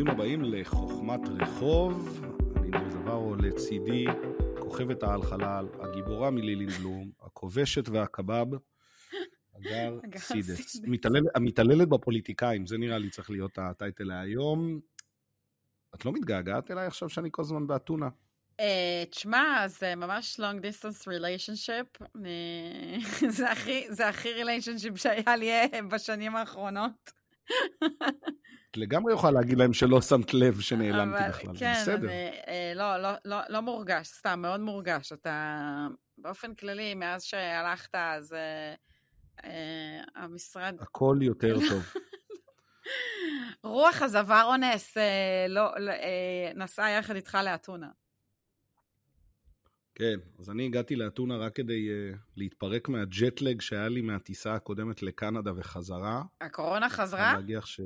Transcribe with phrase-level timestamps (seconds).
[0.00, 2.20] ברוכים הבאים לחוכמת רחוב.
[2.56, 4.04] אני ניר זווארו, לצידי
[4.60, 8.46] כוכבת העל חלל, הגיבורה מלילין בלום, הכובשת והקבב,
[9.56, 10.80] אגר סידס.
[10.82, 14.80] מתעלל, המתעללת בפוליטיקאים, זה נראה לי צריך להיות הטייטל להיום.
[15.94, 18.08] את לא מתגעגעת אליי עכשיו שאני כל הזמן באתונה?
[18.60, 22.06] אה, תשמע, זה ממש long distance relationship.
[23.96, 27.10] זה הכי relationship שהיה לי אה, בשנים האחרונות.
[28.70, 32.08] את לגמרי יכולה להגיד להם שלא שמת לב שנעלמתי אבל, בכלל, כן, בסדר.
[32.08, 35.12] אני, אה, לא, לא, לא, לא מורגש, סתם, מאוד מורגש.
[35.12, 35.86] אתה,
[36.18, 38.74] באופן כללי, מאז שהלכת, אז אה,
[39.44, 40.76] אה, המשרד...
[40.80, 41.94] הכל יותר טוב.
[43.64, 47.88] רוח הזוואר אונס אה, לא, אה, נסעה יחד איתך לאתונה.
[49.94, 55.50] כן, אז אני הגעתי לאתונה רק כדי uh, להתפרק מהג'טלג שהיה לי מהטיסה הקודמת לקנדה
[55.56, 56.22] וחזרה.
[56.40, 57.30] הקורונה חזרה?
[57.30, 57.80] אני להגיח ש...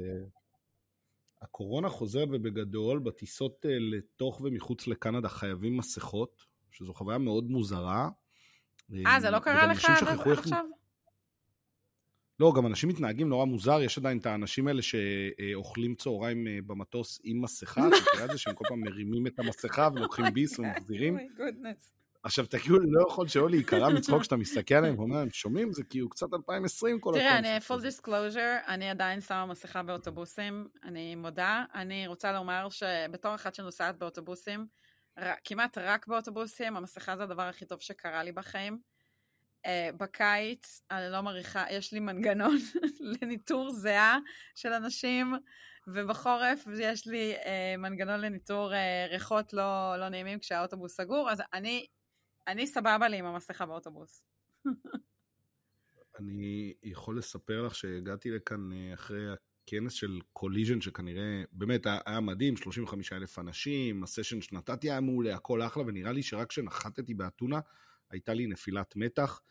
[1.43, 8.09] הקורונה חוזרת ובגדול, בטיסות uh, לתוך ומחוץ לקנדה חייבים מסכות, שזו חוויה מאוד מוזרה.
[9.07, 10.65] אה, זה לא קרה לך עד עכשיו?
[12.41, 17.21] לא, גם אנשים מתנהגים נורא מוזר, יש עדיין את האנשים האלה שאוכלים צהריים אה, במטוס
[17.25, 17.83] עם מסכה,
[18.33, 21.19] זה שהם כל פעם מרימים את המסכה ולוקחים ביס ומחזירים?
[22.25, 25.73] עכשיו, אתה כאילו לא יכול שלא להיקרע מצחוק כשאתה מסתכל עליהם ואומר להם, שומעים?
[25.73, 31.15] זה כאילו קצת 2020 כל תראה, אני full disclosure, אני עדיין שמה מסכה באוטובוסים, אני
[31.15, 31.65] מודה.
[31.75, 34.67] אני רוצה לומר שבתור אחת שנוסעת באוטובוסים,
[35.45, 38.79] כמעט רק באוטובוסים, המסכה זה הדבר הכי טוב שקרה לי בחיים.
[39.67, 42.57] Uh, בקיץ, אני לא מעריכה, יש לי מנגנון
[43.23, 44.19] לניטור זיעה
[44.55, 45.35] של אנשים,
[45.87, 51.87] ובחורף יש לי uh, מנגנון לניטור uh, ריחות לא, לא נעימים כשהאוטובוס סגור, אז אני
[52.49, 54.23] אני סבבה לי עם המסכה באוטובוס.
[56.19, 62.57] אני יכול לספר לך שהגעתי לכאן אה, אחרי הכנס של Collision, שכנראה, באמת היה מדהים,
[62.57, 67.61] 35 אלף אנשים, הסשן שנתתי היה מעולה, הכל אחלה, ונראה לי שרק כשנחתתי באתונה,
[68.11, 69.43] הייתה לי נפילת מתח,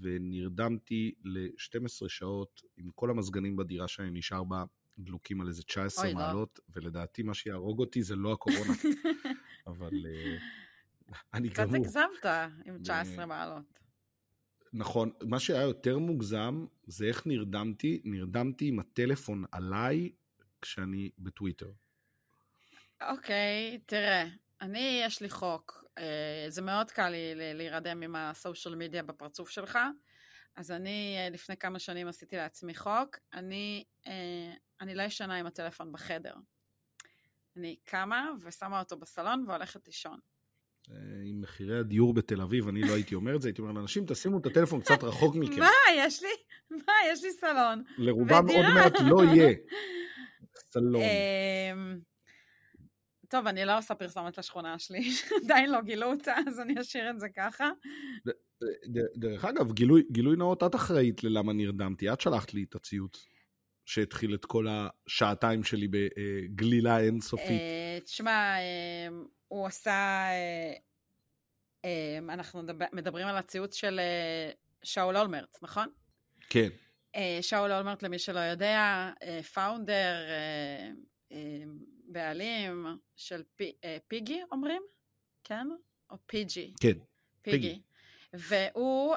[0.00, 4.64] ונרדמתי ל-12 שעות עם כל המזגנים בדירה שאני נשאר בה,
[4.98, 6.20] דלוקים על איזה 19 אוי, לא.
[6.20, 6.64] מעלות, לא.
[6.76, 8.72] ולדעתי מה שיהרוג אותי זה לא הקורונה,
[9.66, 9.90] אבל...
[11.34, 11.68] אני גמור.
[11.68, 12.26] קצת הגזמת
[12.64, 13.80] עם 19 מעלות.
[14.72, 20.12] נכון, מה שהיה יותר מוגזם זה איך נרדמתי, נרדמתי עם הטלפון עליי
[20.62, 21.70] כשאני בטוויטר.
[23.00, 24.24] אוקיי, תראה,
[24.60, 29.78] אני, יש לי חוק, אה, זה מאוד קל לי להירדם עם הסושיאל מדיה בפרצוף שלך,
[30.56, 35.46] אז אני אה, לפני כמה שנים עשיתי לעצמי חוק, אני, אה, אני לא ישנה עם
[35.46, 36.34] הטלפון בחדר.
[37.56, 40.18] אני קמה ושמה אותו בסלון והולכת לישון.
[40.90, 44.04] אה, עם מחירי הדיור בתל אביב, אני לא הייתי אומר את זה, הייתי אומר לאנשים,
[44.06, 45.60] תשימו את הטלפון קצת רחוק מכם.
[45.60, 46.28] מה, יש לי,
[46.70, 47.82] מה, יש לי סלון.
[47.98, 49.54] לרובם עוד מעט לא יהיה
[50.70, 51.02] סלון.
[51.02, 51.98] אמ,
[53.28, 55.10] טוב, אני לא עושה פרסומת לשכונה שלי,
[55.44, 57.70] עדיין לא גילו אותה, אז אני אשאיר את זה ככה.
[59.16, 63.26] דרך אגב, גילוי, גילוי נאות, את אחראית ללמה נרדמתי, את שלחת לי את הציוץ
[63.90, 67.60] שהתחיל את כל השעתיים שלי בגלילה אינסופית.
[67.60, 69.90] אה, תשמע, אמ, הוא עשה,
[70.30, 70.72] אה,
[71.84, 72.62] אה, אנחנו
[72.92, 74.50] מדברים על הציוץ של אה,
[74.82, 75.88] שאול אולמרט, נכון?
[76.48, 76.68] כן.
[77.40, 79.10] שאול אולמרט, למי שלא יודע,
[79.54, 80.14] פאונדר,
[82.04, 82.86] בעלים
[83.16, 83.42] של
[84.08, 84.82] פיגי, אומרים?
[85.44, 85.66] כן?
[86.10, 86.74] או פיג'י?
[86.80, 86.98] כן.
[87.42, 87.80] פיגי.
[88.32, 89.16] והוא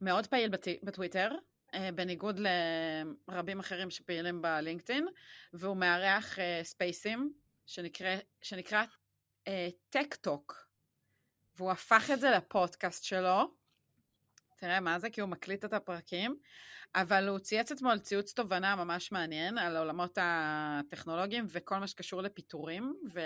[0.00, 0.50] מאוד פעיל
[0.82, 1.30] בטוויטר,
[1.94, 2.40] בניגוד
[3.28, 5.06] לרבים אחרים שפעילים בלינקדאין,
[5.52, 7.32] והוא מארח ספייסים
[7.66, 8.84] שנקרא, שנקרא
[9.90, 10.66] טק uh, טוק,
[11.56, 13.54] והוא הפך את זה לפודקאסט שלו.
[14.56, 16.36] תראה מה זה, כי הוא מקליט את הפרקים,
[16.94, 22.96] אבל הוא צייץ אתמול ציוץ תובנה ממש מעניין על העולמות הטכנולוגיים וכל מה שקשור לפיטורים,
[23.12, 23.20] ו...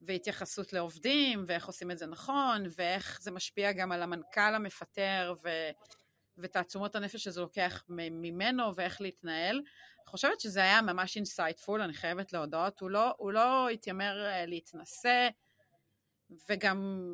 [0.00, 5.48] והתייחסות לעובדים, ואיך עושים את זה נכון, ואיך זה משפיע גם על המנכ"ל המפטר, ו...
[6.42, 9.56] ותעצומות הנפש שזה לוקח ממנו, ואיך להתנהל.
[9.56, 12.80] אני חושבת שזה היה ממש insightful, אני חייבת להודות.
[12.80, 15.28] הוא לא, הוא לא התיימר אה, להתנשא,
[16.48, 17.12] וגם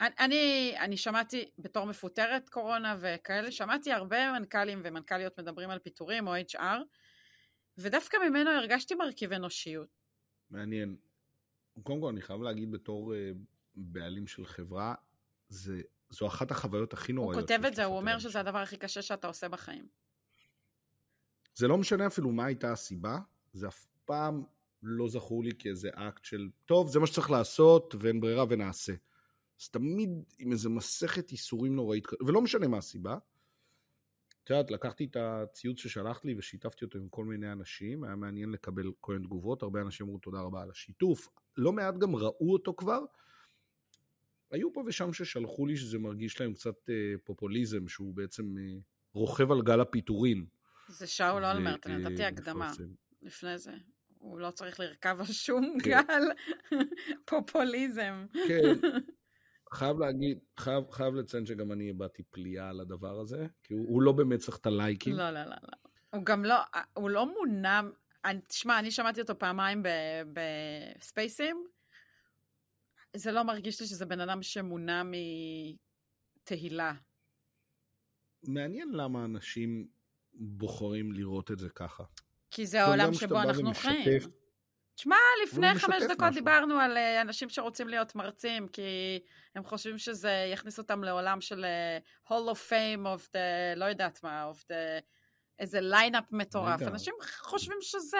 [0.00, 6.32] אני, אני שמעתי, בתור מפוטרת קורונה וכאלה, שמעתי הרבה מנכ"לים ומנכ"ליות מדברים על פיטורים או
[6.36, 6.78] HR,
[7.78, 9.88] ודווקא ממנו הרגשתי מרכיב אנושיות.
[10.50, 10.96] מעניין.
[11.82, 13.16] קודם כל, אני חייב להגיד בתור uh,
[13.74, 14.94] בעלים של חברה,
[15.48, 17.50] זה, זו אחת החוויות הכי נוראיות.
[17.50, 19.88] הוא כותב את זה, הוא אומר שזה הדבר הכי קשה שאתה עושה בחיים.
[21.54, 23.18] זה לא משנה אפילו מה הייתה הסיבה,
[23.52, 24.42] זה אף פעם
[24.82, 28.92] לא זכור לי כאיזה אקט של, טוב, זה מה שצריך לעשות, ואין ברירה ונעשה.
[29.60, 33.18] אז תמיד עם איזה מסכת ייסורים נוראית, ולא משנה מה הסיבה.
[34.44, 38.50] את יודעת, לקחתי את הציוץ ששלחת לי ושיתפתי אותו עם כל מיני אנשים, היה מעניין
[38.50, 42.52] לקבל כל מיני תגובות, הרבה אנשים אמרו תודה רבה על השיתוף, לא מעט גם ראו
[42.52, 43.00] אותו כבר.
[44.50, 48.78] היו פה ושם ששלחו לי שזה מרגיש להם קצת אה, פופוליזם, שהוא בעצם אה,
[49.12, 50.46] רוכב על גל הפיטורין.
[50.88, 52.72] זה שאול אולמרט, אני נתתי הקדמה
[53.22, 53.72] לפני זה.
[54.18, 55.90] הוא לא צריך לרכב על שום כן.
[55.90, 56.22] גל
[57.30, 58.26] פופוליזם.
[58.48, 58.72] כן.
[59.74, 64.02] חייב להגיד, חייב, חייב לציין שגם אני הבעתי פליאה על הדבר הזה, כי הוא, הוא
[64.02, 65.14] לא באמת צריך את הלייקים.
[65.14, 65.90] לא, לא, לא, לא.
[66.10, 66.54] הוא גם לא,
[66.94, 67.80] הוא לא מונע,
[68.46, 69.82] תשמע, אני שמעתי אותו פעמיים
[70.32, 71.67] בספייסים,
[73.18, 75.02] זה לא מרגיש לי שזה בן אדם שמונע
[76.42, 76.92] מתהילה.
[78.42, 79.88] מעניין למה אנשים
[80.34, 82.04] בוחרים לראות את זה ככה.
[82.50, 84.20] כי זה העולם שבו אנחנו חיים.
[84.94, 85.16] תשמע,
[85.46, 86.34] לפני חמש דקות משהו.
[86.34, 89.20] דיברנו על אה, אנשים שרוצים להיות מרצים, כי
[89.54, 94.22] הם חושבים שזה יכניס אותם לעולם של uh, Hall of Fame of the, לא יודעת
[94.22, 95.02] מה, of the,
[95.58, 96.82] איזה lineup מטורף.
[96.82, 98.18] אנשים חושבים שזה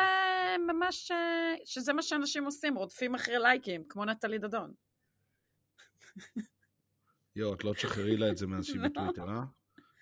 [0.66, 4.72] ממש, אה, שזה מה שאנשים עושים, רודפים אחרי לייקים, כמו נטלי דדון.
[7.36, 9.44] יואו, את לא תשחררי לה את זה מאז שהיא בטוויטר, אה?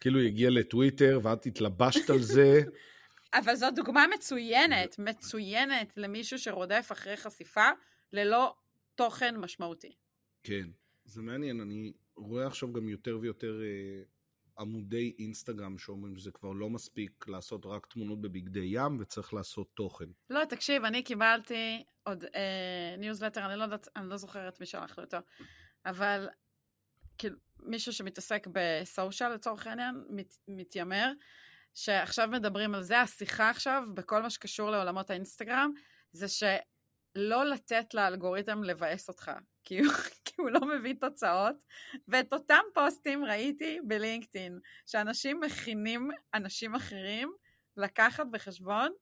[0.00, 2.60] כאילו היא הגיעה לטוויטר ואת התלבשת על זה.
[3.38, 7.68] אבל זו דוגמה מצוינת, מצוינת למישהו שרודף אחרי חשיפה
[8.12, 8.54] ללא
[8.94, 9.92] תוכן משמעותי.
[10.42, 10.68] כן,
[11.04, 14.02] זה מעניין, אני רואה עכשיו גם יותר ויותר אה,
[14.58, 20.04] עמודי אינסטגרם שאומרים שזה כבר לא מספיק לעשות רק תמונות בבגדי ים וצריך לעשות תוכן.
[20.30, 24.98] לא, תקשיב, אני קיבלתי עוד אה, ניוזלטר, אני לא יודעת, אני לא זוכרת מי שלח
[24.98, 25.16] לי אותו,
[25.86, 26.28] אבל
[27.18, 31.12] כאילו, מישהו שמתעסק ב social לצורך העניין, מת, מתיימר,
[31.74, 35.72] שעכשיו מדברים על זה, השיחה עכשיו, בכל מה שקשור לעולמות האינסטגרם,
[36.12, 39.30] זה שלא לתת לאלגוריתם לבאס אותך,
[39.64, 39.92] כי הוא,
[40.24, 41.64] כי הוא לא מביא תוצאות,
[42.08, 47.32] ואת אותם פוסטים ראיתי בלינקדאין, שאנשים מכינים אנשים אחרים
[47.76, 48.92] לקחת בחשבון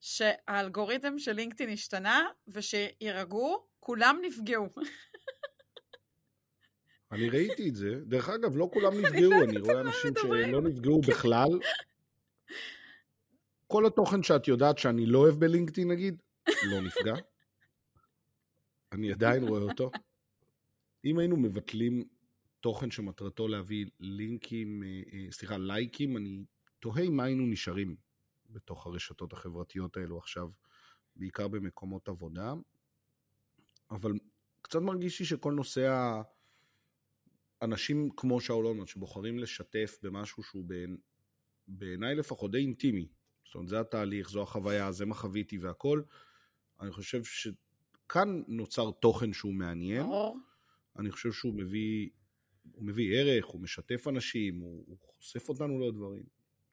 [0.00, 4.68] שהאלגוריתם של לינקדאין השתנה, ושירגעו, כולם נפגעו.
[7.12, 8.00] אני ראיתי את זה.
[8.06, 11.48] דרך אגב, לא כולם נפגעו, אני רואה אנשים שלא נפגעו בכלל.
[13.66, 17.14] כל התוכן שאת יודעת שאני לא אוהב בלינקדאין, נגיד, לא נפגע.
[18.92, 19.90] אני עדיין רואה אותו.
[21.04, 22.04] אם היינו מבטלים
[22.60, 26.44] תוכן שמטרתו להביא לינקים, אה, אה, סליחה, לייקים, אני
[26.80, 27.96] תוהה אם היינו נשארים
[28.50, 30.48] בתוך הרשתות החברתיות האלו עכשיו,
[31.16, 32.52] בעיקר במקומות עבודה.
[33.90, 34.12] אבל
[34.62, 36.22] קצת מרגיש לי שכל נושא.
[37.62, 40.96] אנשים כמו שאול אולמרט שבוחרים לשתף במשהו שהוא בעיני
[41.68, 43.08] בעיניי לפחות די אינטימי,
[43.44, 46.02] זאת אומרת זה התהליך, זו החוויה, זה מה חוויתי והכל,
[46.80, 50.06] אני חושב שכאן נוצר תוכן שהוא מעניין,
[50.98, 52.10] אני חושב שהוא מביא,
[52.72, 56.24] הוא מביא ערך, הוא משתף אנשים, הוא, הוא חושף אותנו לדברים.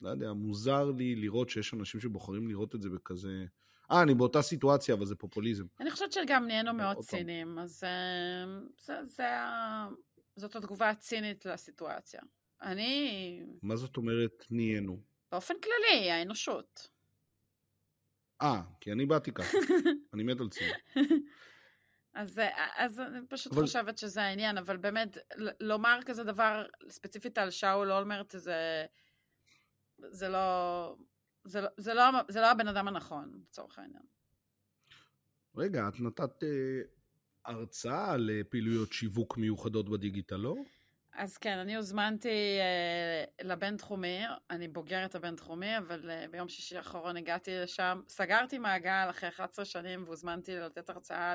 [0.01, 3.45] לא יודע, מוזר לי לראות שיש אנשים שבוחרים לראות את זה בכזה...
[3.91, 5.65] אה, אני באותה סיטואציה, אבל זה פופוליזם.
[5.79, 9.23] אני חושבת שגם נהיינו מאוד ציניים, אז אה, זה, זה,
[10.35, 12.21] זאת התגובה הצינית לסיטואציה.
[12.61, 13.43] אני...
[13.63, 15.01] מה זאת אומרת נהיינו?
[15.31, 16.89] באופן כללי, האנושות.
[18.41, 19.57] אה, כי אני באתי ככה.
[20.13, 20.77] אני מת על ציניות.
[22.13, 22.41] אז,
[22.75, 23.61] אז אני פשוט אבל...
[23.61, 25.17] חושבת שזה העניין, אבל באמת,
[25.59, 28.85] לומר כזה דבר ספציפית על שאול אולמרט, זה,
[30.09, 30.95] זה לא...
[31.43, 34.03] זה, לא, זה, לא, זה לא הבן אדם הנכון, לצורך העניין.
[35.55, 36.81] רגע, את נתת אה,
[37.45, 40.55] הרצאה על פעילויות שיווק מיוחדות בדיגיטל, לא?
[41.13, 42.60] אז כן, אני הוזמנתי
[43.39, 44.19] uh, לבינתחומי,
[44.50, 50.03] אני בוגרת הבינתחומי, אבל uh, ביום שישי האחרון הגעתי לשם, סגרתי מעגל אחרי 11 שנים
[50.03, 51.33] והוזמנתי לתת הרצאה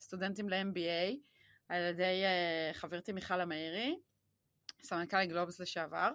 [0.00, 1.16] לסטודנטים ל-MBA
[1.68, 3.98] על ידי uh, חברתי מיכל המאירי,
[4.82, 6.10] סמנכ"לי גלובס לשעבר,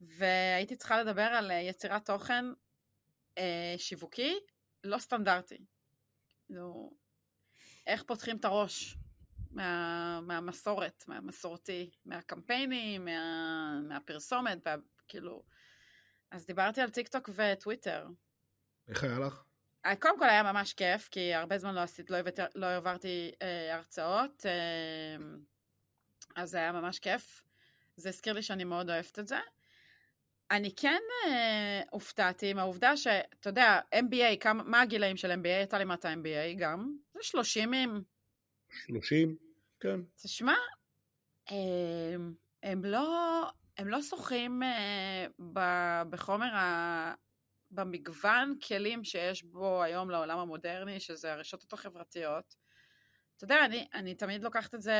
[0.00, 2.44] והייתי צריכה לדבר על uh, יצירת תוכן
[3.38, 3.40] uh,
[3.76, 4.34] שיווקי
[4.84, 5.58] לא סטנדרטי.
[6.48, 6.90] זו
[7.86, 8.96] איך פותחים את הראש
[9.50, 14.74] מה, מהמסורת, מהמסורתי, מהקמפיינים, מה, מהפרסומת, מה,
[15.08, 15.42] כאילו...
[16.30, 18.06] אז דיברתי על טיק טוק וטוויטר.
[18.88, 19.42] איך היה לך?
[19.86, 23.32] אה, קודם כל היה ממש כיף, כי הרבה זמן לא עשית, לא, הבאת, לא העברתי
[23.42, 25.26] אה, הרצאות, אה,
[26.36, 27.42] אז זה היה ממש כיף.
[27.96, 29.38] זה הזכיר לי שאני מאוד אוהבת את זה.
[30.50, 35.48] אני כן אה, הופתעתי מהעובדה שאתה יודע, MBA, כמה, מה הגילאים של MBA?
[35.48, 36.96] הייתה לי מטה MBA גם.
[37.14, 38.02] זה 30 עם...
[38.86, 39.36] 30,
[39.80, 40.00] כן.
[40.22, 40.54] תשמע,
[41.48, 43.42] הם, הם לא,
[43.78, 45.60] הם לא שוחים אה, ב,
[46.10, 47.14] בחומר, ה,
[47.70, 52.56] במגוון כלים שיש בו היום לעולם המודרני, שזה הרשתות החברתיות.
[53.36, 54.94] אתה יודע, אני, אני תמיד לוקחת את זה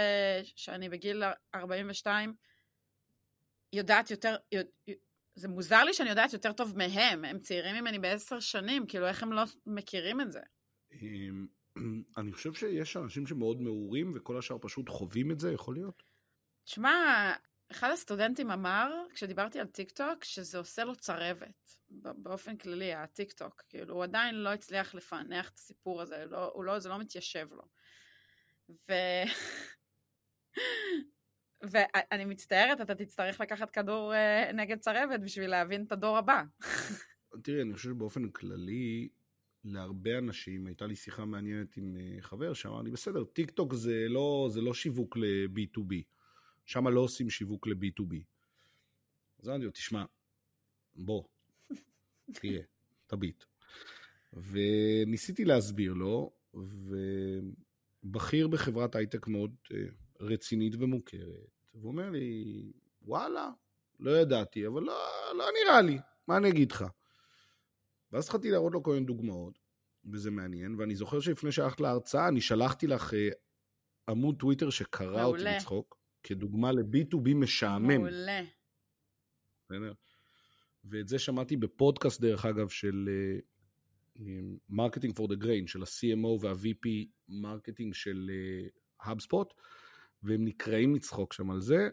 [0.56, 1.22] שאני בגיל
[1.54, 2.34] 42,
[3.72, 4.36] יודעת יותר,
[5.34, 9.22] זה מוזר לי שאני יודעת יותר טוב מהם, הם צעירים ממני בעשר שנים, כאילו איך
[9.22, 10.40] הם לא מכירים את זה?
[12.16, 16.02] אני חושב שיש אנשים שמאוד מעורים וכל השאר פשוט חווים את זה, יכול להיות?
[16.64, 17.32] תשמע,
[17.70, 23.62] אחד הסטודנטים אמר, כשדיברתי על טיק טוק, שזה עושה לו צרבת, באופן כללי, הטיק טוק.
[23.68, 27.48] כאילו, הוא עדיין לא הצליח לפענח את הסיפור הזה, לא, הוא לא, זה לא מתיישב
[27.52, 27.62] לו.
[28.68, 28.92] ו...
[31.70, 36.42] ואני מצטערת, אתה תצטרך לקחת כדור uh, נגד צרבת בשביל להבין את הדור הבא.
[37.44, 39.08] תראי, אני חושב שבאופן כללי,
[39.64, 44.06] להרבה אנשים, הייתה לי שיחה מעניינת עם uh, חבר שאמר לי, בסדר, טיק טוק זה
[44.08, 45.94] לא, זה לא שיווק ל-B2B.
[46.64, 48.14] שם לא עושים שיווק ל-B2B.
[49.38, 50.04] אז אמרתי לו, תשמע,
[50.96, 51.24] בוא,
[52.40, 52.62] תהיה,
[53.06, 53.44] תביט.
[54.32, 56.32] וניסיתי להסביר לו,
[58.04, 59.74] ובכיר בחברת הייטק מאוד uh,
[60.20, 63.50] רצינית ומוכרת, והוא אומר לי, וואלה,
[64.00, 64.98] לא ידעתי, אבל לא,
[65.38, 66.84] לא נראה לי, מה אני אגיד לך?
[68.14, 69.58] ואז התחלתי להראות לו כל מיני דוגמאות,
[70.12, 73.28] וזה מעניין, ואני זוכר שלפני שהלכת להרצאה, אני שלחתי לך אה,
[74.08, 77.88] עמוד טוויטר שקרא אותי לצחוק, כדוגמה ל-B2B משעמם.
[77.88, 78.42] מעולה.
[79.64, 79.92] בסדר?
[80.84, 83.08] ואת זה שמעתי בפודקאסט, דרך אגב, של
[84.68, 86.88] marketing for the green, של ה-CMO וה-VP
[87.28, 88.30] marketing של
[89.02, 89.54] HubSpot, uh,
[90.22, 91.88] והם נקרעים לצחוק שם על זה,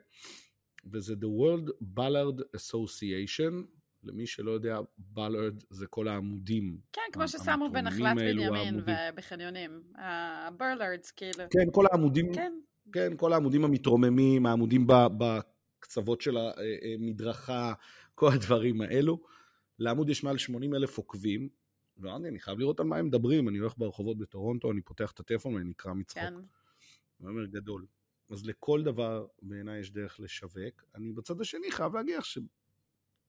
[0.86, 6.77] וזה The World Bollard Association, למי שלא יודע, bollard זה כל העמודים.
[6.93, 9.84] כן, כמו ששמו בנחלת בנימין ובחניונים.
[9.96, 11.43] ה bollards, כאילו.
[11.51, 12.34] כן, כל העמודים.
[12.34, 12.53] כן.
[12.93, 17.74] כן, כל העמודים המתרוממים, העמודים בקצוות של המדרכה,
[18.15, 19.24] כל הדברים האלו.
[19.79, 21.50] לעמוד יש מעל 80 אלף עוקבים,
[21.98, 25.20] ואני אני חייב לראות על מה הם מדברים, אני הולך ברחובות בטורונטו, אני פותח את
[25.20, 26.24] הטלפון ואני נקרע מצחוק.
[26.24, 26.34] כן.
[27.22, 27.86] אני אומר גדול.
[28.31, 30.84] אז לכל דבר בעיניי יש דרך לשווק.
[30.96, 32.25] אני בצד השני חייב להגיד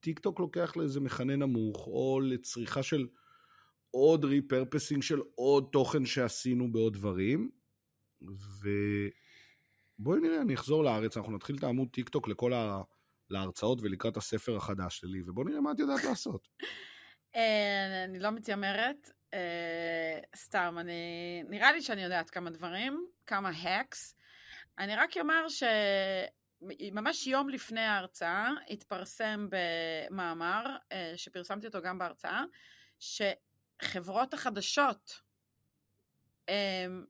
[0.02, 3.06] שטיק טוק לוקח לאיזה מכנה נמוך, או לצריכה של
[3.90, 7.50] עוד repurposing של עוד תוכן שעשינו בעוד דברים,
[8.30, 12.82] ובואי נראה, אני אחזור לארץ, אנחנו נתחיל את העמוד טיק טוק לכל ה...
[13.30, 16.48] להרצאות ולקראת הספר החדש שלי, ובואו נראה מה את יודעת לעשות.
[17.36, 21.42] אה, אני לא מתיימרת, אה, סתם, אני...
[21.48, 24.14] נראה לי שאני יודעת כמה דברים, כמה hacks.
[24.78, 25.48] אני רק אומר
[26.70, 32.44] שממש יום לפני ההרצאה התפרסם במאמר, אה, שפרסמתי אותו גם בהרצאה,
[32.98, 35.20] שחברות החדשות
[36.48, 37.06] הם,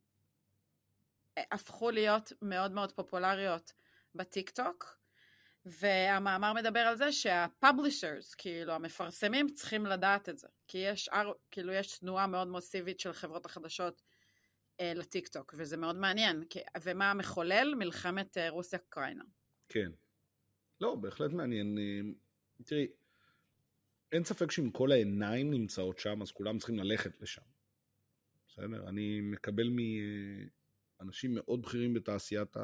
[1.36, 3.72] הפכו להיות מאוד מאוד פופולריות
[4.14, 4.98] בטיק טוק,
[5.64, 11.10] והמאמר מדבר על זה שהפאבלישרס, כאילו המפרסמים צריכים לדעת את זה, כי יש,
[11.50, 14.02] כאילו יש תנועה מאוד מוסיבית של חברות החדשות
[14.80, 16.44] אה, לטיקטוק, וזה מאוד מעניין.
[16.82, 17.74] ומה המחולל?
[17.74, 19.24] מלחמת אה, רוסיה-אוקראינה.
[19.68, 19.90] כן.
[20.80, 21.78] לא, בהחלט מעניין.
[21.78, 22.00] אה,
[22.64, 22.86] תראי,
[24.12, 27.42] אין ספק שאם כל העיניים נמצאות שם, אז כולם צריכים ללכת לשם.
[28.48, 28.88] בסדר?
[28.88, 29.70] אני מקבל
[31.00, 32.56] מאנשים מאוד בכירים בתעשיית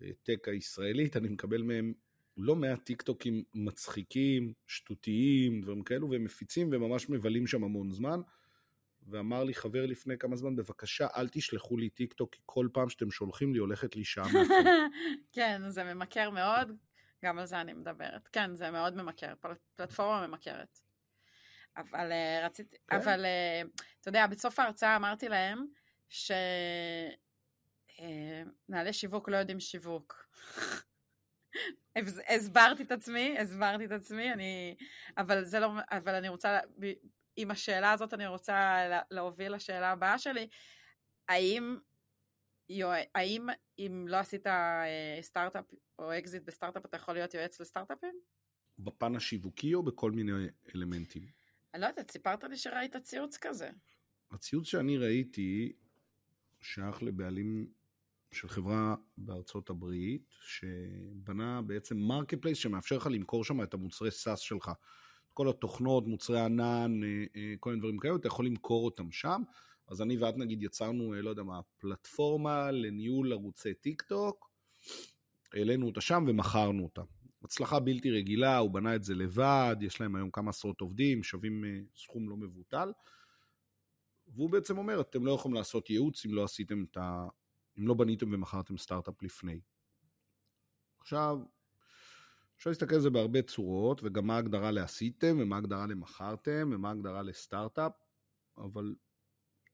[0.00, 1.92] ה tech הישראלית, אני מקבל מהם
[2.36, 8.20] לא מעט טיקטוקים מצחיקים, שטותיים, דברים כאלו, והם מפיצים וממש מבלים שם המון זמן.
[9.10, 12.88] ואמר לי חבר לפני כמה זמן, בבקשה, אל תשלחו לי טיק טוק, כי כל פעם
[12.88, 14.28] שאתם שולחים לי הולכת לי שעה
[15.32, 16.72] כן, זה ממכר מאוד,
[17.24, 18.28] גם על זה אני מדברת.
[18.28, 19.34] כן, זה מאוד ממכר,
[19.76, 20.78] פלטפורמה ממכרת.
[21.76, 22.96] אבל uh, רציתי, כן.
[22.96, 23.68] אבל uh,
[24.00, 25.66] אתה יודע, בסוף ההרצאה אמרתי להם
[26.08, 26.50] שמנהלי
[28.90, 30.28] uh, שיווק לא יודעים שיווק.
[32.28, 34.76] הסברתי את עצמי, הסברתי את עצמי, אני,
[35.18, 36.58] אבל זה לא, אבל אני רוצה,
[37.40, 40.48] עם השאלה הזאת אני רוצה להוביל לשאלה הבאה שלי.
[41.28, 41.78] האם,
[43.14, 43.46] האם
[43.78, 45.64] אם לא עשית אה, סטארט-אפ
[45.98, 48.14] או אקזיט בסטארט-אפ, אתה יכול להיות יועץ לסטארט-אפים?
[48.78, 50.32] בפן השיווקי או בכל מיני
[50.74, 51.22] אלמנטים?
[51.74, 53.70] אני לא יודעת, סיפרת לי שראית ציוץ כזה.
[54.30, 55.72] הציוץ שאני ראיתי
[56.60, 57.72] שייך לבעלים
[58.32, 64.70] של חברה בארצות הברית, שבנה בעצם marketplace שמאפשר לך למכור שם את המוצרי SaaS שלך.
[65.38, 69.42] כל התוכנות, מוצרי ענן, אה, אה, כל מיני דברים כאלה, אתה יכול למכור אותם שם.
[69.88, 74.50] אז אני ואת נגיד יצרנו, אה, לא יודע מה, פלטפורמה לניהול ערוצי טיק טוק,
[75.52, 77.02] העלינו אותה שם ומכרנו אותה.
[77.44, 81.64] הצלחה בלתי רגילה, הוא בנה את זה לבד, יש להם היום כמה עשרות עובדים, שווים
[81.96, 82.92] סכום לא מבוטל.
[84.28, 87.28] והוא בעצם אומר, אתם לא יכולים לעשות ייעוץ אם לא עשיתם את ה...
[87.78, 89.60] אם לא בניתם ומכרתם סטארט-אפ לפני.
[91.00, 91.38] עכשיו,
[92.58, 97.22] אפשר להסתכל על זה בהרבה צורות, וגם מה ההגדרה לעשיתם, ומה ההגדרה למכרתם, ומה ההגדרה
[97.22, 97.92] לסטארט-אפ,
[98.58, 98.94] אבל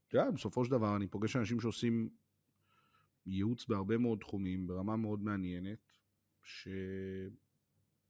[0.09, 2.09] אתה יודע, בסופו של דבר אני פוגש אנשים שעושים
[3.27, 5.93] ייעוץ בהרבה מאוד תחומים, ברמה מאוד מעניינת,
[6.43, 7.33] שיש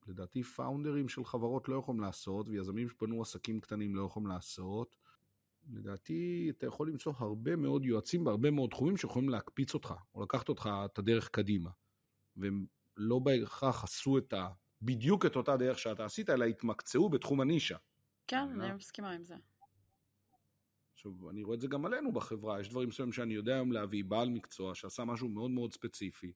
[0.07, 4.97] לדעתי פאונדרים של חברות לא יכולים לעשות, ויזמים שפנו עסקים קטנים לא יכולים לעשות.
[5.73, 10.49] לדעתי אתה יכול למצוא הרבה מאוד יועצים בהרבה מאוד תחומים שיכולים להקפיץ אותך, או לקחת
[10.49, 11.71] אותך את הדרך קדימה.
[12.37, 12.67] והם
[12.97, 14.49] לא בהכרח עשו את ה...
[14.85, 17.77] בדיוק את אותה דרך שאתה עשית, אלא התמקצעו בתחום הנישה.
[18.27, 19.35] כן, אני מסכימה עם זה.
[20.93, 24.05] עכשיו, אני רואה את זה גם עלינו בחברה, יש דברים מסוימים שאני יודע היום להביא
[24.05, 26.33] בעל מקצוע שעשה משהו מאוד מאוד ספציפי,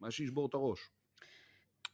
[0.00, 0.80] מה שישבור את הראש.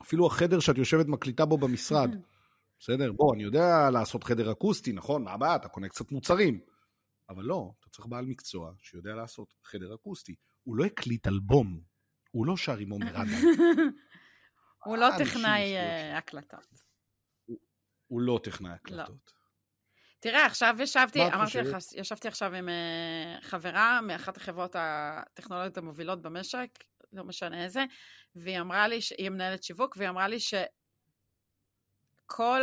[0.02, 2.10] אפילו החדר שאת יושבת מקליטה בו במשרד,
[2.80, 3.12] בסדר?
[3.12, 5.24] בוא, אני יודע לעשות חדר אקוסטי, נכון?
[5.24, 5.56] מה הבעיה?
[5.56, 6.60] אתה קונה קצת מוצרים.
[7.28, 10.34] אבל לא, אתה צריך בעל מקצוע שיודע לעשות חדר אקוסטי.
[10.62, 11.80] הוא לא הקליט אלבום,
[12.30, 13.90] הוא לא שר עם עומר אדם.
[14.86, 16.66] הוא לא טכנאי אה, הקלטות.
[18.06, 19.32] הוא לא טכנאי הקלטות.
[20.20, 22.72] תראה, עכשיו ישבתי, אמרתי לך, ישבתי עכשיו עם uh,
[23.42, 26.68] חברה מאחת החברות הטכנולוגיות המובילות במשק,
[27.12, 27.84] לא משנה איזה,
[28.34, 30.66] והיא אמרה לי, היא מנהלת שיווק, והיא אמרה לי שכל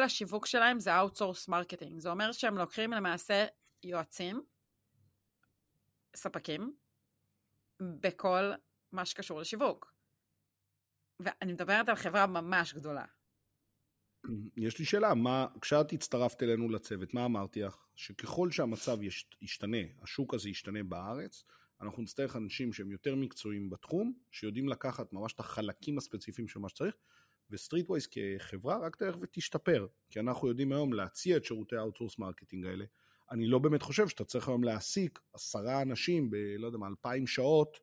[0.06, 1.94] השיווק שלהם זה outsource marketing.
[1.98, 3.46] זה אומר שהם לוקחים למעשה
[3.84, 4.44] יועצים,
[6.16, 6.74] ספקים,
[7.82, 8.52] בכל
[8.92, 9.93] מה שקשור לשיווק.
[11.24, 13.06] ואני מדברת על חברה ממש גדולה.
[14.58, 17.78] יש לי שאלה, מה, כשאת הצטרפת אלינו לצוות, מה אמרתי לך?
[17.96, 18.98] שככל שהמצב
[19.42, 21.44] ישתנה, השוק הזה ישתנה בארץ,
[21.82, 26.70] אנחנו נצטרך אנשים שהם יותר מקצועיים בתחום, שיודעים לקחת ממש את החלקים הספציפיים של מה
[26.70, 26.96] שצריך,
[27.50, 32.18] ו Streetwise כחברה רק תלך ותשתפר, כי אנחנו יודעים היום להציע את שירותי ה outsource
[32.20, 32.86] marketing האלה.
[33.32, 36.36] אני לא באמת חושב שאתה צריך היום להעסיק עשרה אנשים ב...
[36.36, 37.80] לא יודע מה, אלפיים שעות,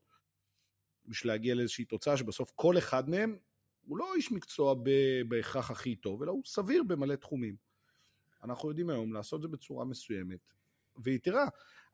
[1.07, 3.39] בשביל להגיע לאיזושהי תוצאה שבסוף כל אחד מהם
[3.87, 4.75] הוא לא איש מקצוע
[5.29, 7.57] בהכרח הכי טוב, אלא הוא סביר במלא תחומים.
[8.45, 10.53] אנחנו יודעים היום לעשות את זה בצורה מסוימת.
[10.97, 11.45] ויתרה,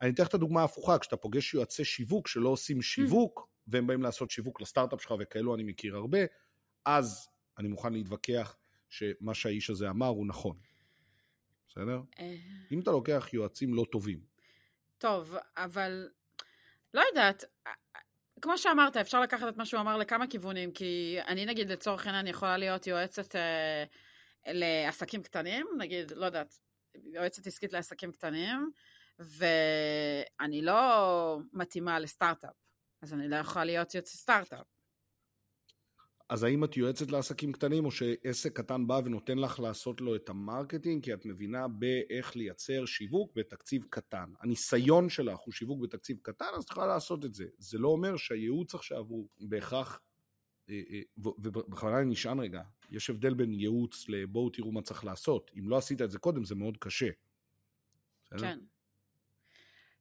[0.01, 4.03] אני אתן לך את הדוגמה ההפוכה, כשאתה פוגש יועצי שיווק שלא עושים שיווק, והם באים
[4.03, 6.19] לעשות שיווק לסטארט-אפ שלך, וכאלו אני מכיר הרבה,
[6.85, 8.55] אז אני מוכן להתווכח
[8.89, 10.57] שמה שהאיש הזה אמר הוא נכון.
[11.67, 12.01] בסדר?
[12.19, 12.35] אה.
[12.71, 14.19] אם אתה לוקח יועצים לא טובים.
[14.97, 16.09] טוב, אבל
[16.93, 17.43] לא יודעת,
[18.41, 22.27] כמו שאמרת, אפשר לקחת את מה שהוא אמר לכמה כיוונים, כי אני נגיד לצורך העניין
[22.27, 23.83] יכולה להיות יועצת אה,
[24.47, 26.55] לעסקים קטנים, נגיד, לא יודעת,
[26.95, 28.71] יועצת עסקית לעסקים קטנים,
[29.19, 32.55] ואני לא מתאימה לסטארט-אפ,
[33.01, 34.76] אז אני לא יכולה להיות יועצת סטארט-אפ.
[36.29, 40.29] אז האם את יועצת לעסקים קטנים, או שעסק קטן בא ונותן לך לעשות לו את
[40.29, 44.33] ה marketing, כי את מבינה באיך לייצר שיווק בתקציב קטן.
[44.39, 47.45] הניסיון שלך הוא שיווק בתקציב קטן, אז את יכולה לעשות את זה.
[47.57, 49.99] זה לא אומר שהייעוץ עכשיו הוא בהכרח,
[50.69, 52.61] אה, אה, ובכוונה אני נשען רגע,
[52.91, 55.51] יש הבדל בין ייעוץ לבואו תראו מה צריך לעשות.
[55.59, 57.09] אם לא עשית את זה קודם, זה מאוד קשה.
[58.39, 58.59] כן.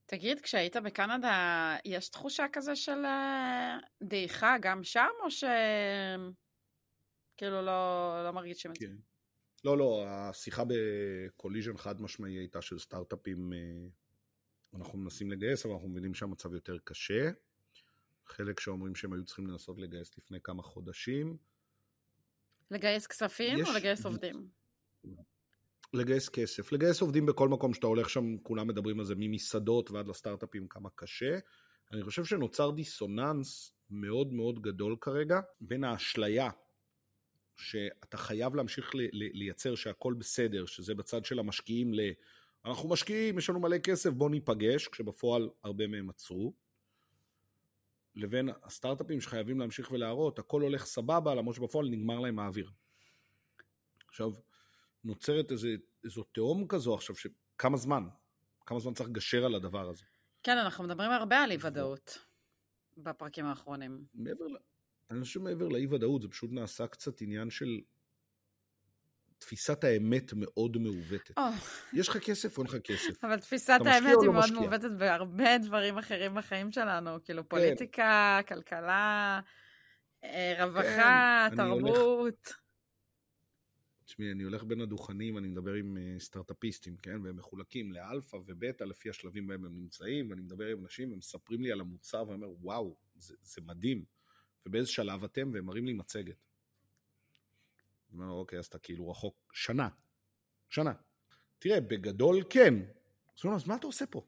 [0.07, 5.45] תגיד, כשהיית בקנדה, יש תחושה כזה של אה, דעיכה גם שם, או ש...
[7.37, 8.87] כאילו לא, לא מרגישים את כן.
[8.87, 8.95] זה?
[9.65, 13.59] לא, לא, השיחה ב Collision חד משמעי הייתה של סטארט-אפים, אה,
[14.79, 17.31] אנחנו מנסים לגייס, אבל אנחנו מבינים שהמצב יותר קשה.
[18.27, 21.37] חלק שאומרים שהם היו צריכים לנסות לגייס לפני כמה חודשים.
[22.71, 23.69] לגייס כספים יש...
[23.69, 24.49] או לגייס עובדים?
[25.93, 26.73] לגייס כסף.
[26.73, 30.89] לגייס עובדים בכל מקום שאתה הולך שם, כולם מדברים על זה, ממסעדות ועד לסטארט-אפים, כמה
[30.95, 31.39] קשה.
[31.93, 36.51] אני חושב שנוצר דיסוננס מאוד מאוד גדול כרגע בין האשליה
[37.57, 42.01] שאתה חייב להמשיך ל- ל- לייצר שהכל בסדר, שזה בצד של המשקיעים ל...
[42.65, 46.53] אנחנו משקיעים, יש לנו מלא כסף, בואו ניפגש, כשבפועל הרבה מהם עצרו.
[48.15, 52.71] לבין הסטארט-אפים שחייבים להמשיך ולהראות, הכל הולך סבבה, למרות שבפועל נגמר להם האוויר.
[54.09, 54.31] עכשיו,
[55.07, 55.69] נוצרת איזה,
[56.05, 58.05] איזו תהום כזו עכשיו, שכמה זמן?
[58.67, 60.05] כמה זמן צריך לגשר על הדבר הזה?
[60.43, 62.19] כן, אנחנו מדברים הרבה על אי-ודאות
[62.97, 64.05] בפרקים האחרונים.
[64.15, 64.45] מעבר,
[65.11, 67.81] אני חושב מעבר לאי-ודאות, זה פשוט נעשה קצת עניין של
[69.39, 71.39] תפיסת האמת מאוד מעוותת.
[71.39, 71.43] Oh.
[71.93, 73.25] יש לך כסף או אין לך כסף?
[73.25, 74.61] אבל תפיסת האמת היא לא מאוד משקיע?
[74.61, 77.49] מעוותת בהרבה דברים אחרים בחיים שלנו, כאילו כן.
[77.49, 79.41] פוליטיקה, כלכלה,
[80.25, 82.53] אה, רווחה, כן, תרבות.
[84.17, 87.21] תשמעי, אני הולך בין הדוכנים, אני מדבר עם אה, סטארט-אפיסטים, כן?
[87.25, 91.63] והם מחולקים לאלפא ובטא לפי השלבים בהם הם נמצאים, ואני מדבר עם אנשים, הם מספרים
[91.63, 94.05] לי על המוצר, ואני אומר, וואו, זה, זה מדהים.
[94.67, 95.51] ובאיזה שלב אתם?
[95.55, 96.37] והם מראים לי מצגת.
[98.13, 99.89] אני אומר, אוקיי, אז אתה כאילו רחוק שנה.
[100.71, 100.93] שנה.
[101.59, 102.75] תראה, בגדול כן.
[102.75, 104.27] אז הוא אומר, אז מה אתה עושה פה?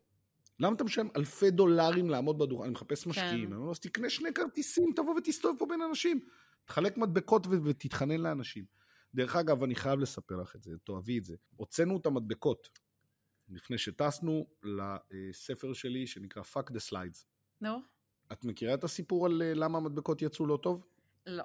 [0.60, 2.64] למה אתה משלם אלפי דולרים לעמוד בדוכן?
[2.64, 3.10] אני מחפש כן.
[3.10, 3.46] משקיעים.
[3.46, 3.52] כן.
[3.52, 6.20] אני אומר, אז תקנה שני כרטיסים, תבוא ותסתובב פה בין אנשים.
[6.64, 8.77] תחלק מדבקות ותתחנן לאנשים.
[9.14, 11.36] דרך אגב, אני חייב לספר לך את זה, תאהבי את זה.
[11.56, 12.68] הוצאנו את המדבקות
[13.48, 17.24] לפני שטסנו לספר שלי שנקרא Fuck the Slides.
[17.60, 17.76] נו.
[17.76, 17.80] No.
[18.32, 20.86] את מכירה את הסיפור על אה, למה המדבקות יצאו לא טוב?
[21.26, 21.44] לא.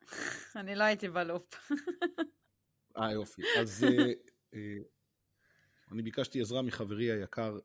[0.60, 1.54] אני לא הייתי בלופ.
[2.98, 3.42] אה, יופי.
[3.60, 4.12] אז אה,
[4.54, 4.78] אה,
[5.90, 7.58] אני ביקשתי עזרה מחברי היקר,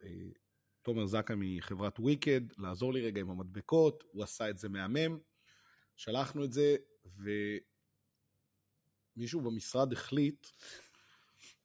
[0.81, 5.19] תומר זקה מחברת וויקד, לעזור לי רגע עם המדבקות, הוא עשה את זה מהמם,
[5.95, 6.75] שלחנו את זה,
[9.17, 10.47] ומישהו במשרד החליט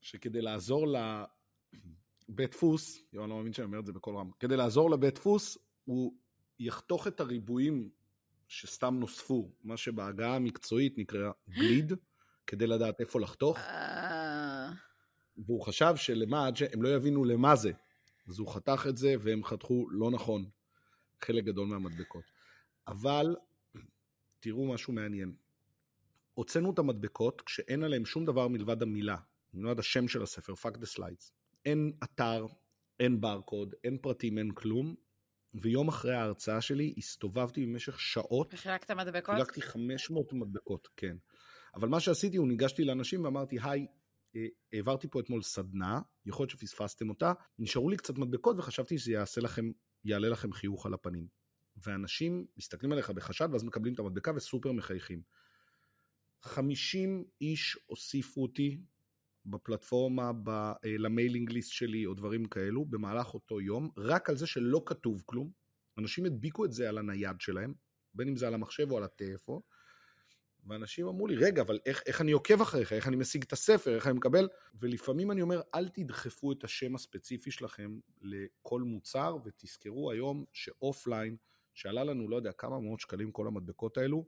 [0.01, 4.91] שכדי לעזור לבית דפוס, אני לא מאמין שאני אומר את זה בקול רם, כדי לעזור
[4.91, 6.15] לבית דפוס, הוא
[6.59, 7.91] יחתוך את הריבועים
[8.49, 11.93] שסתם נוספו, מה שבהגעה המקצועית נקרא גליד,
[12.47, 13.59] כדי לדעת איפה לחתוך.
[13.59, 14.71] אה,
[15.37, 17.73] והוא חשב שלמה, עד שהם לא יבינו למה זה.
[18.29, 20.45] אז הוא חתך את זה והם חתכו לא נכון
[21.25, 22.25] חלק גדול מהמדבקות.
[22.89, 23.37] אבל
[24.41, 25.35] תראו משהו מעניין.
[26.35, 29.17] הוצאנו את המדבקות כשאין עליהן שום דבר מלבד המילה,
[29.55, 31.31] מלבד השם של הספר, fuck the slides.
[31.65, 32.47] אין אתר,
[33.01, 34.95] אין ברקוד, אין פרטים, אין כלום.
[35.55, 39.35] ויום אחרי ההרצאה שלי הסתובבתי במשך שעות, וחילקת מדבקות?
[39.35, 41.17] חילקתי 500 מדבקות, כן.
[41.75, 43.87] אבל מה שעשיתי, הוא ניגשתי לאנשים ואמרתי, היי,
[44.37, 49.13] אה, העברתי פה אתמול סדנה, יכול להיות שפספסתם אותה, נשארו לי קצת מדבקות וחשבתי שזה
[49.13, 49.71] יעשה לכם,
[50.05, 51.27] יעלה לכם חיוך על הפנים.
[51.77, 55.23] ואנשים מסתכלים עליך בחשד ואז מקבלים את המדבקה וסופר מחייכים.
[56.43, 58.81] 50 איש הוסיפו אותי
[59.47, 64.37] בפלטפורמה, ב, אה, ל mailing list שלי או דברים כאלו במהלך אותו יום, רק על
[64.37, 65.51] זה שלא כתוב כלום.
[65.99, 67.75] אנשים הדביקו את זה על הנייד שלהם,
[68.15, 69.61] בין אם זה על המחשב או על הטלפון,
[70.67, 73.95] ואנשים אמרו לי, רגע, אבל איך, איך אני עוקב אחריך, איך אני משיג את הספר,
[73.95, 80.11] איך אני מקבל, ולפעמים אני אומר, אל תדחפו את השם הספציפי שלכם לכל מוצר, ותזכרו
[80.11, 81.37] היום ש offline,
[81.75, 84.25] שעלה לנו, לא יודע, כמה מאות שקלים כל המדבקות האלו,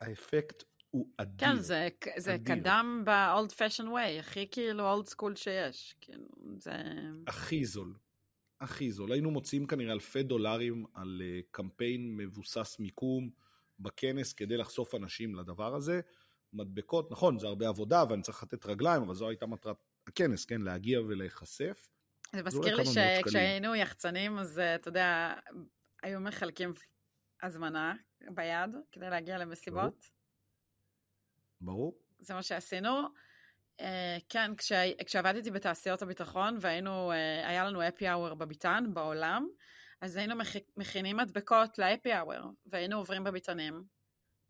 [0.00, 1.48] האפקט הוא אדיר.
[1.48, 2.56] כן, זה, זה אדיר.
[2.56, 5.94] קדם ב-old fashion way, הכי כאילו old school שיש.
[6.00, 6.26] כאילו,
[6.58, 6.72] זה...
[7.26, 7.94] הכי זול.
[8.60, 9.12] הכי זול.
[9.12, 13.30] היינו מוציאים כנראה אלפי דולרים על אה, קמפיין מבוסס מיקום
[13.78, 16.00] בכנס כדי לחשוף אנשים לדבר הזה.
[16.52, 20.60] מדבקות, נכון, זה הרבה עבודה ואני צריך לתת רגליים, אבל זו הייתה מטרת הכנס, כן?
[20.60, 21.88] להגיע ולהיחשף.
[22.32, 22.84] זה מזכיר לי.
[22.84, 25.34] שכשהיינו יחצנים, אז אה, אתה יודע,
[26.02, 26.72] היו מחלקים
[27.42, 30.06] הזמנה ביד כדי להגיע למסיבות.
[31.60, 31.98] ברור?
[32.18, 33.08] זה מה שעשינו.
[33.80, 39.48] אה, כן, כשה, כשעבדתי בתעשיות הביטחון והיינו, אה, היה לנו אפי אאוור בביתן, בעולם,
[40.00, 43.84] אז היינו מכ, מכינים מדבקות לאפי אאוור, והיינו עוברים בביתנים,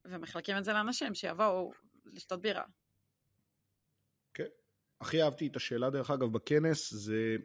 [0.04, 1.72] ומחלקים את זה לאנשים שיבואו
[2.04, 2.64] לשתות בירה.
[4.34, 4.44] כן.
[5.00, 7.36] הכי אהבתי את השאלה, דרך אגב, בכנס, זה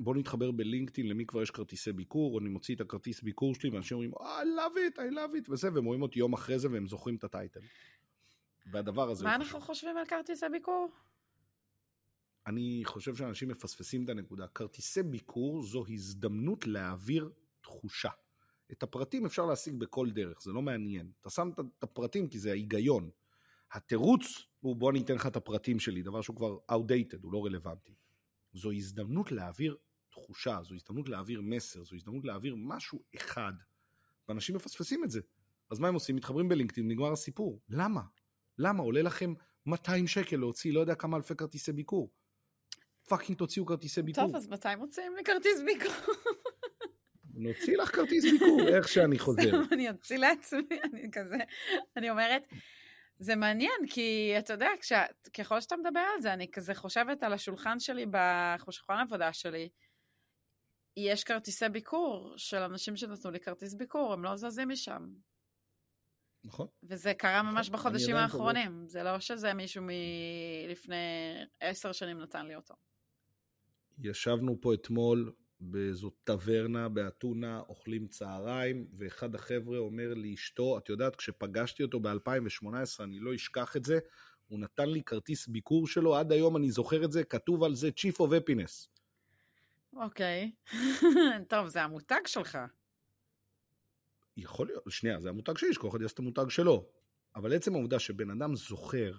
[0.00, 3.96] בוא נתחבר בלינקדאין למי כבר יש כרטיסי ביקור, אני מוציא את הכרטיס ביקור שלי, ואנשים
[3.96, 6.86] אומרים, I love it, I love it, וזה, והם רואים אותי יום אחרי זה, והם
[6.86, 7.60] זוכרים את הטייטל.
[8.72, 9.60] והדבר הזה מה אנחנו.
[9.60, 10.90] חושבים על כרטיסי ביקור?
[12.46, 14.46] אני חושב שאנשים מפספסים את הנקודה.
[14.46, 18.10] כרטיסי ביקור זו הזדמנות להעביר תחושה.
[18.72, 21.10] את הפרטים אפשר להשיג בכל דרך, זה לא מעניין.
[21.20, 23.10] אתה שם את הפרטים כי זה ההיגיון.
[23.72, 24.22] התירוץ
[24.60, 27.94] הוא בוא אני אתן לך את הפרטים שלי, דבר שהוא כבר outdated, הוא לא רלוונטי.
[28.52, 29.76] זו הזדמנות להעביר
[30.22, 33.52] תחושה, זו הזדמנות להעביר מסר, זו הזדמנות להעביר משהו אחד.
[34.28, 35.20] ואנשים מפספסים את זה.
[35.70, 36.16] אז מה הם עושים?
[36.16, 37.60] מתחברים בלינקדאין, נגמר הסיפור.
[37.68, 38.00] למה?
[38.58, 38.82] למה?
[38.82, 39.34] עולה לכם
[39.66, 42.10] 200 שקל להוציא לא יודע כמה אלפי כרטיסי ביקור.
[43.08, 44.26] fucking תוציאו כרטיסי ביקור.
[44.26, 46.14] טוב, אז מתי מוצאים לי כרטיס ביקור?
[47.34, 49.50] נוציא לך כרטיס ביקור, איך שאני חוזר.
[49.72, 51.36] אני אוציא לעצמי, אני כזה,
[51.96, 52.42] אני אומרת,
[53.18, 55.04] זה מעניין, כי אתה יודע, כשה,
[55.38, 58.06] ככל שאתה מדבר על זה, אני כזה חושבת על השולחן שלי,
[58.68, 59.68] בשולחן העבודה שלי,
[60.96, 65.06] יש כרטיסי ביקור של אנשים שנתנו לי כרטיס ביקור, הם לא זזים משם.
[66.44, 66.66] נכון.
[66.82, 70.96] וזה קרה ממש נכון, בחודשים אני עדיין האחרונים, זה לא שזה מישהו מלפני
[71.60, 72.74] עשר שנים נתן לי אותו.
[73.98, 81.82] ישבנו פה אתמול באיזו טברנה באתונה, אוכלים צהריים, ואחד החבר'ה אומר לאשתו, את יודעת, כשפגשתי
[81.82, 83.98] אותו ב-2018, אני לא אשכח את זה,
[84.48, 87.88] הוא נתן לי כרטיס ביקור שלו, עד היום אני זוכר את זה, כתוב על זה
[87.88, 88.99] Chief of Happiness.
[89.92, 90.52] אוקיי.
[91.48, 92.58] טוב, זה המותג שלך.
[94.36, 96.86] יכול להיות, שנייה, זה המותג שלי, שכל אחד יעשה את המותג שלו.
[97.36, 99.12] אבל עצם העובדה שבן אדם זוכר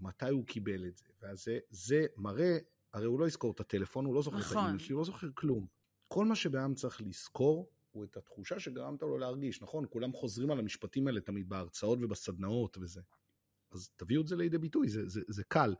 [0.00, 2.58] מתי הוא קיבל את זה, ואז זה, זה מראה,
[2.92, 4.56] הרי הוא לא יזכור את הטלפון, הוא לא זוכר את נכון.
[4.56, 5.66] האימייל שלי, הוא לא זוכר כלום.
[6.08, 9.84] כל מה שבן אדם צריך לזכור, הוא את התחושה שגרמת לו להרגיש, נכון?
[9.90, 13.00] כולם חוזרים על המשפטים האלה תמיד בהרצאות ובסדנאות וזה.
[13.72, 15.74] אז תביאו את זה לידי ביטוי, זה, זה, זה קל.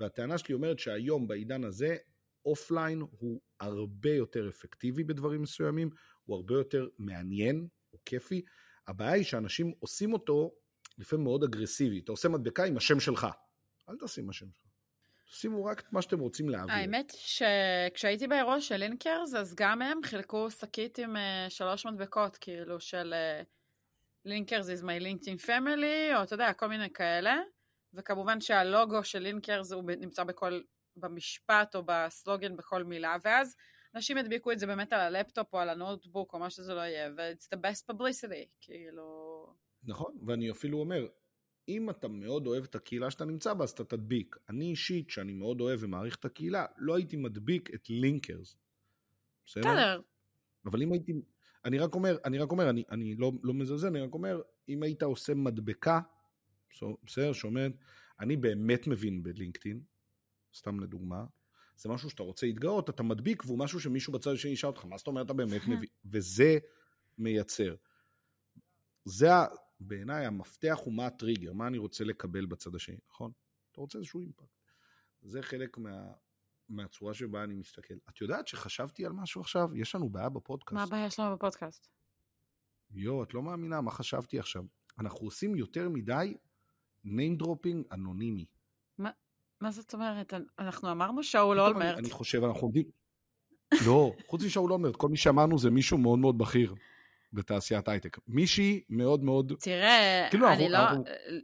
[0.00, 1.96] והטענה שלי אומרת שהיום, בעידן הזה,
[2.44, 5.90] offline הוא הרבה יותר אפקטיבי בדברים מסוימים,
[6.24, 8.42] הוא הרבה יותר מעניין, הוא כיפי.
[8.86, 10.54] הבעיה היא שאנשים עושים אותו
[10.98, 11.98] לפעמים מאוד אגרסיבי.
[11.98, 13.26] אתה עושה מדבקה עם השם שלך.
[13.88, 14.64] אל תשים השם שלך.
[15.26, 16.74] שימו רק את מה שאתם רוצים להעביר.
[16.74, 22.80] האמת שכשהייתי באירוע של Linkers, אז גם הם חילקו שקית עם אה, שלוש מדבקות, כאילו
[22.80, 23.42] של אה,
[24.24, 27.36] Linkers is my LinkedIn family, או אתה יודע, כל מיני כאלה.
[27.94, 30.60] וכמובן שהלוגו של Linkers הוא נמצא בכל,
[30.96, 33.56] במשפט או בסלוגן בכל מילה, ואז
[33.94, 36.80] אנשים ידביקו את זה באמת על הלפטופ או על ה notebook או מה שזה לא
[36.80, 39.46] יהיה, ו-it's the best publicity, כאילו...
[39.84, 41.06] נכון, ואני אפילו אומר,
[41.68, 44.36] אם אתה מאוד אוהב את הקהילה שאתה נמצא בה, אז אתה תדביק.
[44.48, 48.56] אני אישית, שאני מאוד אוהב ומעריך את הקהילה, לא הייתי מדביק את Linkers.
[49.46, 50.00] בסדר.
[50.66, 51.12] אבל אם הייתי...
[51.64, 54.82] אני רק אומר, אני רק אומר, אני, אני לא, לא מזלזל, אני רק אומר, אם
[54.82, 56.00] היית עושה מדבקה,
[57.04, 57.72] בסדר, שאומרת,
[58.20, 59.80] אני באמת מבין בלינקדאין,
[60.54, 61.24] סתם לדוגמה,
[61.76, 64.98] זה משהו שאתה רוצה להתגאות, אתה מדביק, והוא משהו שמישהו בצד השני ישאל אותך, מה
[64.98, 65.88] זאת אומרת אתה באמת מבין?
[66.04, 66.58] וזה
[67.18, 67.74] מייצר.
[69.04, 69.28] זה,
[69.80, 73.32] בעיניי, המפתח הוא מה הטריגר, מה אני רוצה לקבל בצד השני, נכון?
[73.72, 74.48] אתה רוצה איזשהו אימפקט.
[75.22, 76.12] זה חלק מה,
[76.68, 77.94] מהצורה שבה אני מסתכל.
[78.08, 79.76] את יודעת שחשבתי על משהו עכשיו?
[79.76, 80.74] יש לנו בעיה בפודקאסט.
[80.74, 81.88] מה הבעיה שלנו בפודקאסט?
[82.90, 84.64] יואו, את לא מאמינה מה חשבתי עכשיו.
[84.98, 86.36] אנחנו עושים יותר מדי
[87.06, 88.46] name dropping אנונימי.
[89.64, 90.34] מה, זאת אומרת?
[90.58, 91.82] אנחנו אמרנו שאול אולמרט.
[91.82, 92.84] אני, אני חושב, אנחנו עומדים...
[93.86, 96.74] לא, חוץ משאול אולמרט, כל מי שאמרנו זה מישהו מאוד מאוד בכיר
[97.32, 98.18] בתעשיית הייטק.
[98.28, 99.52] מישהי מאוד מאוד...
[99.60, 100.78] תראה, כאילו אני לא...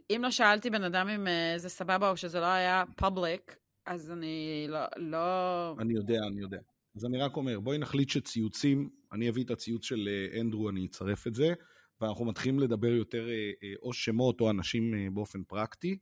[0.09, 4.11] אם לא שאלתי בן אדם אם אה, זה סבבה או שזה לא היה public, אז
[4.11, 5.75] אני לא, לא...
[5.79, 6.59] אני יודע, אני יודע.
[6.95, 10.85] אז אני רק אומר, בואי נחליט שציוצים, אני אביא את הציוץ של אה, אנדרו, אני
[10.85, 11.53] אצרף את זה,
[12.01, 15.97] ואנחנו מתחילים לדבר יותר אה, או שמות או אנשים באופן פרקטי,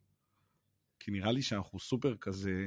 [1.00, 2.66] כי נראה לי שאנחנו סופר כזה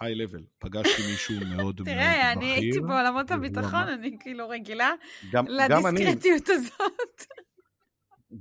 [0.00, 0.44] high level.
[0.58, 1.94] פגשתי מישהו מאוד מאוד בכיר.
[1.94, 4.92] תראה, אני הייתי בעולמות הביטחון, אני כאילו רגילה
[5.32, 7.22] לדיסקרטיות הזאת.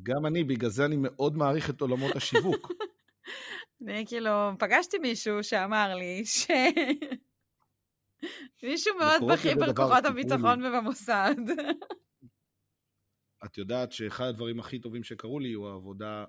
[0.03, 2.71] גם אני, בגלל זה אני מאוד מעריך את עולמות השיווק.
[3.87, 6.47] אני כאילו, פגשתי מישהו שאמר לי ש...
[8.63, 11.35] מישהו מאוד בכיר בכוחות הביטחון ובמוסד.
[13.45, 16.25] את יודעת שאחד הדברים הכי טובים שקרו לי הוא העבודה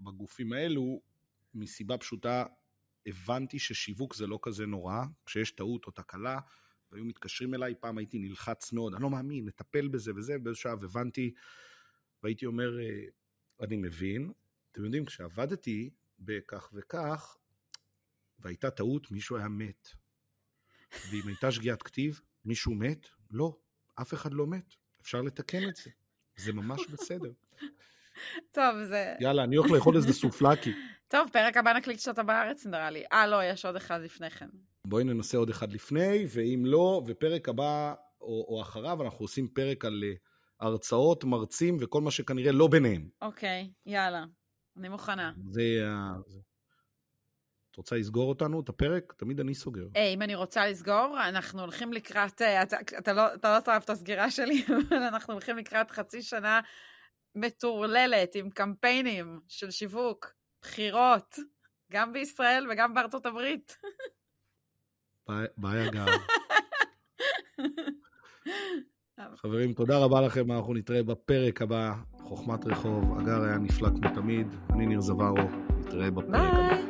[0.00, 1.00] בגופים האלו,
[1.54, 2.44] מסיבה פשוטה,
[3.06, 6.38] הבנתי ששיווק זה לא כזה נורא, כשיש טעות או תקלה,
[6.92, 10.84] והיו מתקשרים אליי, פעם הייתי נלחץ מאוד, אני לא מאמין, נטפל בזה וזה, באיזשהו שלב
[10.84, 11.34] הבנתי,
[12.22, 13.04] והייתי אומר, אה,
[13.60, 14.32] אני מבין,
[14.72, 17.36] אתם יודעים, כשעבדתי בכך וכך,
[18.38, 19.88] והייתה טעות, מישהו היה מת.
[21.10, 23.06] ואם הייתה שגיאת כתיב, מישהו מת?
[23.30, 23.56] לא,
[24.00, 24.74] אף אחד לא מת.
[25.00, 25.90] אפשר לתקן את זה.
[26.36, 27.32] זה ממש בסדר.
[28.52, 29.14] טוב, זה...
[29.20, 30.72] יאללה, אני הולך לאכול איזה סופלקי.
[31.10, 33.04] טוב, פרק הבא נקליט שאתה בארץ, נראה לי.
[33.12, 34.48] אה, לא, יש עוד אחד לפני כן.
[34.86, 39.84] בואי ננסה עוד אחד לפני, ואם לא, ופרק הבא או, או אחריו, אנחנו עושים פרק
[39.84, 40.18] על uh,
[40.60, 43.08] הרצאות, מרצים וכל מה שכנראה לא ביניהם.
[43.22, 44.24] אוקיי, יאללה.
[44.76, 45.32] אני מוכנה.
[45.50, 45.62] זה...
[47.70, 49.12] את רוצה לסגור אותנו, את הפרק?
[49.12, 49.84] תמיד אני סוגר.
[49.94, 53.82] Hey, אם אני רוצה לסגור, אנחנו הולכים לקראת, אה, אתה, אתה לא, אתה לא תאהב
[53.82, 56.60] את הסגירה שלי, אבל אנחנו הולכים לקראת חצי שנה
[57.34, 61.38] מטורללת עם קמפיינים של שיווק, בחירות,
[61.92, 63.76] גם בישראל וגם בארצות הברית.
[65.56, 66.06] בעיה גם.
[69.36, 74.46] חברים, תודה רבה לכם, אנחנו נתראה בפרק הבא, חוכמת רחוב, הגר היה נפלא כמו תמיד,
[74.70, 76.89] אני ניר זווארו, נתראה בפרק הבא.